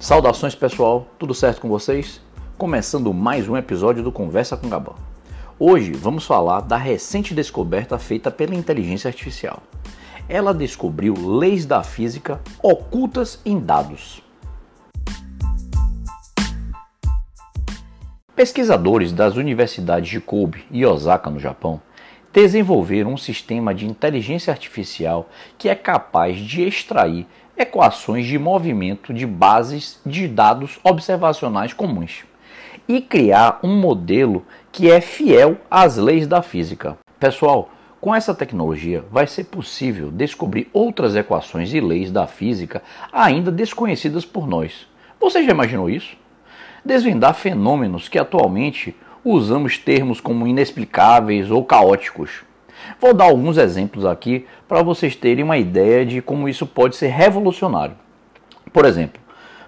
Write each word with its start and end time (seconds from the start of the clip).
Saudações 0.00 0.54
pessoal, 0.54 1.06
tudo 1.18 1.34
certo 1.34 1.60
com 1.60 1.68
vocês? 1.68 2.22
Começando 2.56 3.12
mais 3.12 3.46
um 3.46 3.54
episódio 3.54 4.02
do 4.02 4.10
Conversa 4.10 4.56
com 4.56 4.66
Gabão. 4.66 4.96
Hoje 5.58 5.92
vamos 5.92 6.24
falar 6.24 6.62
da 6.62 6.78
recente 6.78 7.34
descoberta 7.34 7.98
feita 7.98 8.30
pela 8.30 8.54
inteligência 8.54 9.08
artificial. 9.08 9.62
Ela 10.26 10.54
descobriu 10.54 11.12
leis 11.12 11.66
da 11.66 11.82
física 11.82 12.40
ocultas 12.62 13.42
em 13.44 13.60
dados. 13.60 14.22
Pesquisadores 18.34 19.12
das 19.12 19.36
universidades 19.36 20.08
de 20.08 20.18
Kobe 20.18 20.64
e 20.70 20.86
Osaka, 20.86 21.28
no 21.28 21.38
Japão, 21.38 21.78
desenvolveram 22.32 23.12
um 23.12 23.18
sistema 23.18 23.74
de 23.74 23.86
inteligência 23.86 24.50
artificial 24.50 25.28
que 25.58 25.68
é 25.68 25.74
capaz 25.74 26.38
de 26.38 26.62
extrair 26.62 27.26
equações 27.60 28.26
de 28.26 28.38
movimento 28.38 29.12
de 29.12 29.26
bases 29.26 30.00
de 30.06 30.26
dados 30.26 30.80
observacionais 30.82 31.74
comuns 31.74 32.24
e 32.88 33.02
criar 33.02 33.60
um 33.62 33.78
modelo 33.78 34.44
que 34.72 34.90
é 34.90 35.00
fiel 35.00 35.58
às 35.70 35.98
leis 35.98 36.26
da 36.26 36.40
física. 36.40 36.96
Pessoal, 37.18 37.68
com 38.00 38.14
essa 38.14 38.34
tecnologia 38.34 39.04
vai 39.10 39.26
ser 39.26 39.44
possível 39.44 40.10
descobrir 40.10 40.70
outras 40.72 41.14
equações 41.14 41.74
e 41.74 41.80
leis 41.80 42.10
da 42.10 42.26
física 42.26 42.82
ainda 43.12 43.52
desconhecidas 43.52 44.24
por 44.24 44.48
nós. 44.48 44.86
Você 45.20 45.44
já 45.44 45.50
imaginou 45.50 45.90
isso? 45.90 46.16
Desvendar 46.82 47.34
fenômenos 47.34 48.08
que 48.08 48.18
atualmente 48.18 48.96
usamos 49.22 49.76
termos 49.76 50.18
como 50.18 50.46
inexplicáveis 50.46 51.50
ou 51.50 51.62
caóticos. 51.62 52.42
Vou 53.00 53.14
dar 53.14 53.24
alguns 53.24 53.58
exemplos 53.58 54.04
aqui 54.04 54.46
para 54.68 54.82
vocês 54.82 55.16
terem 55.16 55.44
uma 55.44 55.58
ideia 55.58 56.04
de 56.04 56.20
como 56.22 56.48
isso 56.48 56.66
pode 56.66 56.96
ser 56.96 57.08
revolucionário. 57.08 57.94
Por 58.72 58.84
exemplo, 58.84 59.20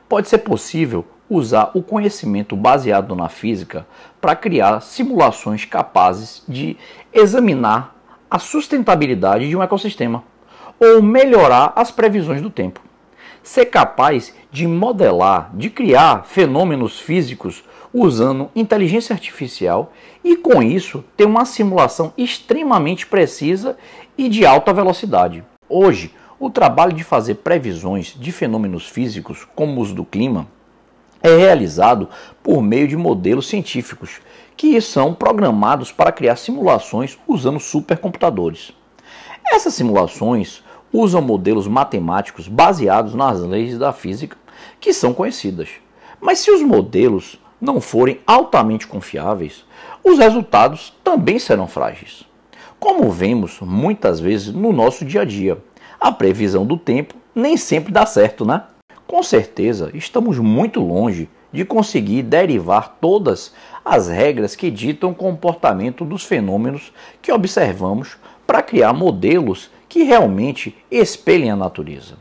pode 0.08 0.28
ser 0.28 0.38
possível 0.38 1.04
usar 1.28 1.70
o 1.74 1.82
conhecimento 1.82 2.54
baseado 2.54 3.16
na 3.16 3.28
física 3.28 3.86
para 4.20 4.36
criar 4.36 4.80
simulações 4.80 5.64
capazes 5.64 6.42
de 6.46 6.76
examinar 7.12 7.96
a 8.30 8.38
sustentabilidade 8.38 9.48
de 9.48 9.56
um 9.56 9.62
ecossistema 9.62 10.24
ou 10.78 11.02
melhorar 11.02 11.72
as 11.76 11.90
previsões 11.90 12.42
do 12.42 12.50
tempo. 12.50 12.80
Ser 13.42 13.66
capaz 13.66 14.34
de 14.50 14.66
modelar, 14.66 15.50
de 15.54 15.70
criar 15.70 16.24
fenômenos 16.24 17.00
físicos 17.00 17.64
usando 17.92 18.50
inteligência 18.54 19.12
artificial 19.12 19.92
e, 20.24 20.36
com 20.36 20.62
isso, 20.62 21.04
ter 21.16 21.24
uma 21.24 21.44
simulação 21.44 22.12
extremamente 22.16 23.06
precisa 23.06 23.76
e 24.16 24.28
de 24.28 24.46
alta 24.46 24.72
velocidade. 24.72 25.44
Hoje, 25.68 26.14
o 26.38 26.50
trabalho 26.50 26.92
de 26.92 27.04
fazer 27.04 27.36
previsões 27.36 28.16
de 28.18 28.32
fenômenos 28.32 28.88
físicos, 28.88 29.46
como 29.54 29.80
os 29.80 29.92
do 29.92 30.04
clima, 30.04 30.48
é 31.22 31.36
realizado 31.36 32.08
por 32.42 32.60
meio 32.60 32.88
de 32.88 32.96
modelos 32.96 33.46
científicos 33.46 34.20
que 34.56 34.80
são 34.80 35.14
programados 35.14 35.92
para 35.92 36.10
criar 36.10 36.36
simulações 36.36 37.16
usando 37.28 37.60
supercomputadores. 37.60 38.72
Essas 39.52 39.74
simulações 39.74 40.62
usam 40.92 41.22
modelos 41.22 41.66
matemáticos 41.66 42.48
baseados 42.48 43.14
nas 43.14 43.40
leis 43.40 43.78
da 43.78 43.92
física 43.92 44.36
que 44.80 44.92
são 44.92 45.14
conhecidas. 45.14 45.68
Mas 46.20 46.40
se 46.40 46.50
os 46.50 46.62
modelos 46.62 47.40
não 47.62 47.80
forem 47.80 48.18
altamente 48.26 48.88
confiáveis, 48.88 49.64
os 50.02 50.18
resultados 50.18 50.92
também 51.04 51.38
serão 51.38 51.68
frágeis. 51.68 52.24
Como 52.80 53.08
vemos 53.08 53.60
muitas 53.60 54.18
vezes 54.18 54.52
no 54.52 54.72
nosso 54.72 55.04
dia 55.04 55.20
a 55.20 55.24
dia, 55.24 55.56
a 56.00 56.10
previsão 56.10 56.66
do 56.66 56.76
tempo 56.76 57.14
nem 57.32 57.56
sempre 57.56 57.92
dá 57.92 58.04
certo, 58.04 58.44
né? 58.44 58.64
Com 59.06 59.22
certeza, 59.22 59.92
estamos 59.94 60.40
muito 60.40 60.80
longe 60.80 61.28
de 61.52 61.64
conseguir 61.64 62.24
derivar 62.24 62.96
todas 63.00 63.54
as 63.84 64.08
regras 64.08 64.56
que 64.56 64.68
ditam 64.68 65.10
o 65.10 65.14
comportamento 65.14 66.04
dos 66.04 66.24
fenômenos 66.24 66.92
que 67.20 67.30
observamos 67.30 68.16
para 68.44 68.62
criar 68.62 68.92
modelos 68.92 69.70
que 69.88 70.02
realmente 70.02 70.76
espelhem 70.90 71.52
a 71.52 71.56
natureza. 71.56 72.16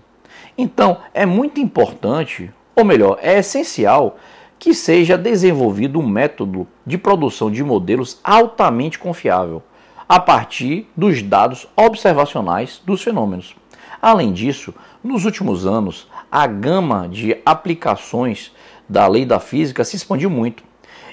Então, 0.55 0.97
é 1.13 1.25
muito 1.25 1.59
importante, 1.59 2.51
ou 2.75 2.85
melhor, 2.85 3.17
é 3.21 3.39
essencial 3.39 4.17
que 4.61 4.75
seja 4.75 5.17
desenvolvido 5.17 5.99
um 5.99 6.05
método 6.07 6.67
de 6.85 6.95
produção 6.95 7.49
de 7.49 7.63
modelos 7.63 8.19
altamente 8.23 8.99
confiável, 8.99 9.63
a 10.07 10.19
partir 10.19 10.87
dos 10.95 11.23
dados 11.23 11.67
observacionais 11.75 12.79
dos 12.85 13.01
fenômenos. 13.01 13.55
Além 13.99 14.31
disso, 14.31 14.71
nos 15.03 15.25
últimos 15.25 15.65
anos, 15.65 16.07
a 16.31 16.45
gama 16.45 17.09
de 17.09 17.35
aplicações 17.43 18.51
da 18.87 19.07
lei 19.07 19.25
da 19.25 19.39
física 19.39 19.83
se 19.83 19.95
expandiu 19.95 20.29
muito. 20.29 20.63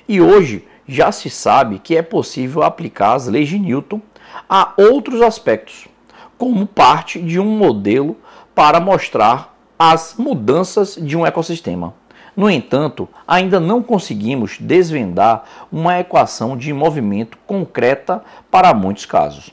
E 0.07 0.21
hoje 0.21 0.69
já 0.87 1.11
se 1.11 1.31
sabe 1.31 1.79
que 1.79 1.97
é 1.97 2.03
possível 2.03 2.63
aplicar 2.63 3.15
as 3.15 3.29
leis 3.29 3.49
de 3.49 3.59
Newton 3.59 4.03
a 4.47 4.75
outros 4.77 5.23
aspectos, 5.23 5.89
como 6.37 6.67
parte 6.67 7.19
de 7.19 7.41
um 7.41 7.57
modelo 7.57 8.15
para 8.55 8.79
mostrar 8.79 9.59
as 9.79 10.17
mudanças 10.19 10.99
de 11.01 11.17
um 11.17 11.25
ecossistema. 11.25 11.95
No 12.39 12.49
entanto, 12.49 13.09
ainda 13.27 13.59
não 13.59 13.83
conseguimos 13.83 14.59
desvendar 14.61 15.43
uma 15.73 15.99
equação 15.99 16.57
de 16.57 16.73
movimento 16.73 17.37
concreta 17.45 18.23
para 18.49 18.73
muitos 18.73 19.05
casos. 19.05 19.51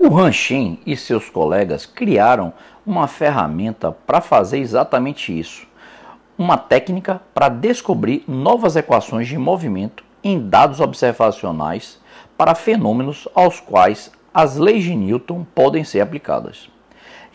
O 0.00 0.18
Han 0.18 0.32
Shen 0.32 0.80
e 0.84 0.96
seus 0.96 1.30
colegas 1.30 1.86
criaram 1.86 2.52
uma 2.84 3.06
ferramenta 3.06 3.92
para 3.92 4.20
fazer 4.20 4.58
exatamente 4.58 5.38
isso. 5.38 5.64
Uma 6.36 6.58
técnica 6.58 7.22
para 7.32 7.48
descobrir 7.48 8.24
novas 8.26 8.74
equações 8.74 9.28
de 9.28 9.38
movimento 9.38 10.02
em 10.24 10.40
dados 10.40 10.80
observacionais 10.80 12.00
para 12.36 12.56
fenômenos 12.56 13.28
aos 13.32 13.60
quais 13.60 14.10
as 14.34 14.56
leis 14.56 14.82
de 14.82 14.96
Newton 14.96 15.46
podem 15.54 15.84
ser 15.84 16.00
aplicadas. 16.00 16.73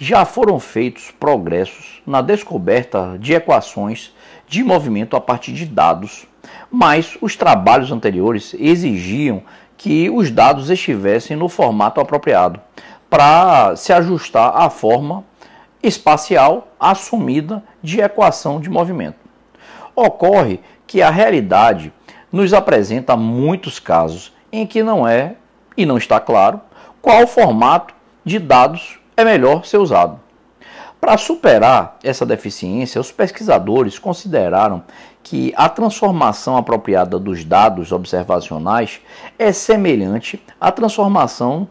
Já 0.01 0.23
foram 0.23 0.61
feitos 0.61 1.11
progressos 1.11 2.01
na 2.07 2.21
descoberta 2.21 3.17
de 3.19 3.33
equações 3.33 4.15
de 4.47 4.63
movimento 4.63 5.17
a 5.17 5.19
partir 5.19 5.51
de 5.51 5.65
dados, 5.65 6.25
mas 6.71 7.17
os 7.19 7.35
trabalhos 7.35 7.91
anteriores 7.91 8.55
exigiam 8.57 9.43
que 9.75 10.09
os 10.09 10.31
dados 10.31 10.69
estivessem 10.69 11.35
no 11.35 11.49
formato 11.49 11.99
apropriado 11.99 12.61
para 13.09 13.75
se 13.75 13.91
ajustar 13.91 14.55
à 14.55 14.69
forma 14.69 15.25
espacial 15.83 16.69
assumida 16.79 17.61
de 17.83 17.99
equação 17.99 18.61
de 18.61 18.69
movimento. 18.69 19.19
Ocorre 19.93 20.61
que 20.87 21.01
a 21.01 21.09
realidade 21.09 21.91
nos 22.31 22.53
apresenta 22.53 23.17
muitos 23.17 23.79
casos 23.79 24.33
em 24.49 24.65
que 24.65 24.81
não 24.81 25.05
é 25.05 25.35
e 25.75 25.85
não 25.85 25.97
está 25.97 26.21
claro 26.21 26.61
qual 27.01 27.27
formato 27.27 27.93
de 28.23 28.39
dados 28.39 28.98
é 29.19 29.25
melhor 29.25 29.65
ser 29.65 29.77
usado. 29.77 30.19
Para 30.99 31.17
superar 31.17 31.97
essa 32.03 32.25
deficiência, 32.25 32.99
os 32.99 33.11
pesquisadores 33.11 33.97
consideraram 33.97 34.83
que 35.23 35.53
a 35.55 35.69
transformação 35.69 36.57
apropriada 36.57 37.17
dos 37.17 37.43
dados 37.45 37.91
observacionais 37.91 39.01
é 39.37 39.51
semelhante 39.51 40.43
à 40.59 40.71
transformação 40.71 41.67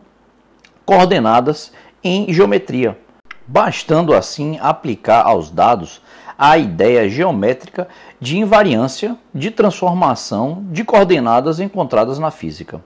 coordenadas 0.84 1.72
em 2.03 2.32
geometria, 2.32 2.98
bastando 3.47 4.14
assim 4.14 4.58
aplicar 4.60 5.22
aos 5.26 5.50
dados 5.50 6.00
a 6.38 6.56
ideia 6.56 7.08
geométrica 7.08 7.88
de 8.20 8.38
invariância 8.38 9.16
de 9.34 9.50
transformação 9.50 10.64
de 10.70 10.84
coordenadas 10.84 11.60
encontradas 11.60 12.19
na 12.19 12.31
física. 12.31 12.81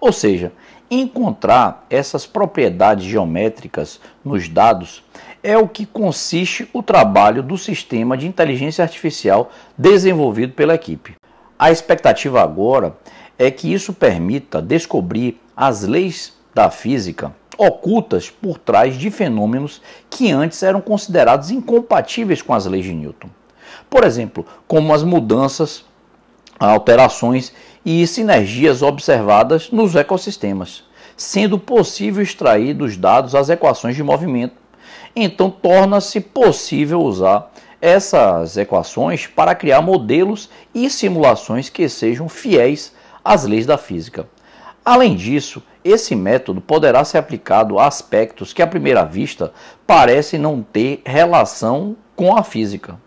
Ou 0.00 0.12
seja, 0.12 0.52
encontrar 1.00 1.86
essas 1.88 2.26
propriedades 2.26 3.04
geométricas 3.04 4.00
nos 4.24 4.48
dados 4.48 5.02
é 5.42 5.56
o 5.56 5.66
que 5.66 5.86
consiste 5.86 6.68
o 6.72 6.82
trabalho 6.82 7.42
do 7.42 7.56
sistema 7.56 8.16
de 8.16 8.26
inteligência 8.26 8.82
artificial 8.82 9.50
desenvolvido 9.76 10.52
pela 10.52 10.74
equipe. 10.74 11.14
A 11.58 11.70
expectativa 11.70 12.42
agora 12.42 12.96
é 13.38 13.50
que 13.50 13.72
isso 13.72 13.92
permita 13.92 14.60
descobrir 14.60 15.40
as 15.56 15.82
leis 15.82 16.34
da 16.54 16.70
física 16.70 17.34
ocultas 17.56 18.30
por 18.30 18.58
trás 18.58 18.96
de 18.96 19.10
fenômenos 19.10 19.80
que 20.10 20.30
antes 20.30 20.62
eram 20.62 20.80
considerados 20.80 21.50
incompatíveis 21.50 22.42
com 22.42 22.54
as 22.54 22.66
leis 22.66 22.84
de 22.84 22.92
Newton. 22.92 23.28
Por 23.88 24.04
exemplo, 24.04 24.44
como 24.66 24.92
as 24.92 25.02
mudanças, 25.02 25.84
alterações 26.58 27.52
e 27.84 28.06
sinergias 28.06 28.82
observadas 28.82 29.70
nos 29.70 29.94
ecossistemas, 29.94 30.84
sendo 31.16 31.58
possível 31.58 32.22
extrair 32.22 32.74
dos 32.74 32.96
dados 32.96 33.34
as 33.34 33.48
equações 33.48 33.96
de 33.96 34.02
movimento 34.02 34.62
então 35.14 35.50
torna-se 35.50 36.20
possível 36.20 37.00
usar 37.02 37.52
essas 37.80 38.56
equações 38.56 39.26
para 39.26 39.54
criar 39.54 39.82
modelos 39.82 40.48
e 40.74 40.88
simulações 40.88 41.68
que 41.68 41.88
sejam 41.88 42.28
fiéis 42.28 42.92
às 43.24 43.44
leis 43.44 43.66
da 43.66 43.76
física. 43.76 44.28
Além 44.84 45.14
disso, 45.14 45.62
esse 45.84 46.14
método 46.14 46.60
poderá 46.60 47.04
ser 47.04 47.18
aplicado 47.18 47.78
a 47.78 47.86
aspectos 47.86 48.52
que 48.52 48.62
à 48.62 48.66
primeira 48.66 49.04
vista 49.04 49.52
parecem 49.86 50.38
não 50.38 50.62
ter 50.62 51.02
relação 51.04 51.96
com 52.14 52.36
a 52.36 52.42
física. 52.42 52.98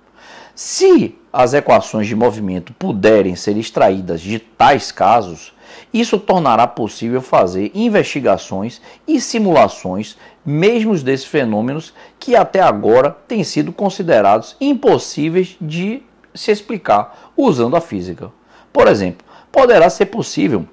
Se 0.53 1.17
as 1.31 1.53
equações 1.53 2.07
de 2.07 2.15
movimento 2.15 2.73
puderem 2.73 3.35
ser 3.35 3.57
extraídas 3.57 4.21
de 4.21 4.39
tais 4.39 4.91
casos, 4.91 5.53
isso 5.93 6.19
tornará 6.19 6.67
possível 6.67 7.21
fazer 7.21 7.71
investigações 7.73 8.81
e 9.07 9.19
simulações, 9.19 10.17
mesmo 10.45 10.97
desses 10.97 11.25
fenômenos 11.25 11.93
que 12.19 12.35
até 12.35 12.61
agora 12.61 13.11
têm 13.27 13.43
sido 13.43 13.71
considerados 13.71 14.55
impossíveis 14.59 15.55
de 15.59 16.03
se 16.33 16.51
explicar 16.51 17.31
usando 17.35 17.75
a 17.75 17.81
física. 17.81 18.31
Por 18.71 18.87
exemplo, 18.87 19.25
poderá 19.51 19.89
ser 19.89 20.07
possível 20.07 20.65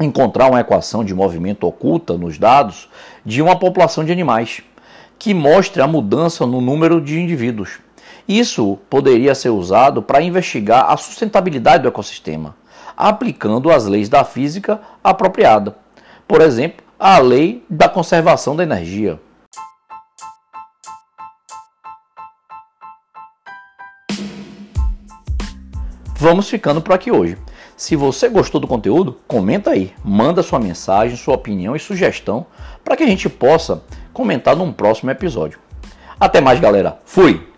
encontrar 0.00 0.48
uma 0.48 0.60
equação 0.60 1.04
de 1.04 1.14
movimento 1.14 1.66
oculta 1.66 2.16
nos 2.16 2.38
dados 2.38 2.88
de 3.24 3.42
uma 3.42 3.58
população 3.58 4.04
de 4.04 4.12
animais 4.12 4.62
que 5.18 5.34
mostre 5.34 5.82
a 5.82 5.86
mudança 5.86 6.46
no 6.46 6.60
número 6.60 7.00
de 7.00 7.20
indivíduos. 7.20 7.78
Isso 8.26 8.78
poderia 8.88 9.34
ser 9.34 9.50
usado 9.50 10.02
para 10.02 10.22
investigar 10.22 10.90
a 10.90 10.96
sustentabilidade 10.96 11.82
do 11.82 11.88
ecossistema, 11.88 12.54
aplicando 12.96 13.70
as 13.70 13.86
leis 13.86 14.08
da 14.08 14.24
física 14.24 14.80
apropriada. 15.02 15.76
Por 16.26 16.40
exemplo, 16.40 16.84
a 16.98 17.18
lei 17.18 17.64
da 17.68 17.88
conservação 17.88 18.54
da 18.54 18.62
energia. 18.62 19.20
Vamos 26.14 26.48
ficando 26.48 26.80
por 26.80 26.92
aqui 26.92 27.10
hoje. 27.10 27.36
Se 27.76 27.96
você 27.96 28.28
gostou 28.28 28.60
do 28.60 28.68
conteúdo, 28.68 29.18
comenta 29.26 29.70
aí, 29.70 29.92
manda 30.04 30.42
sua 30.42 30.60
mensagem, 30.60 31.16
sua 31.16 31.34
opinião 31.34 31.74
e 31.74 31.80
sugestão 31.80 32.46
para 32.84 32.96
que 32.96 33.02
a 33.02 33.08
gente 33.08 33.28
possa 33.28 33.82
comentar 34.12 34.54
num 34.54 34.72
próximo 34.72 35.10
episódio. 35.10 35.58
Até 36.20 36.40
mais, 36.40 36.60
galera. 36.60 37.00
Fui! 37.04 37.51